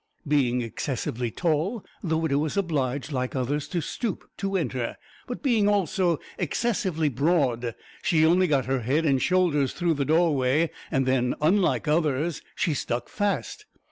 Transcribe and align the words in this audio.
Being 0.27 0.61
excessively 0.63 1.29
tall, 1.29 1.85
the 2.01 2.17
widow 2.17 2.39
was 2.39 2.57
obliged, 2.57 3.11
like 3.11 3.35
others, 3.35 3.67
to 3.67 3.81
stoop 3.81 4.27
to 4.37 4.55
enter; 4.57 4.97
but 5.27 5.43
being 5.43 5.69
also 5.69 6.19
excessively 6.39 7.07
broad, 7.07 7.75
she 8.01 8.25
only 8.25 8.47
got 8.47 8.65
her 8.65 8.79
head 8.79 9.05
and 9.05 9.21
shoulders 9.21 9.73
through 9.73 9.93
the 9.93 10.03
doorway, 10.05 10.71
and 10.89 11.05
then, 11.05 11.35
unlike 11.39 11.87
others, 11.87 12.41
she 12.55 12.73
stuck 12.73 13.09
fast. 13.09 13.67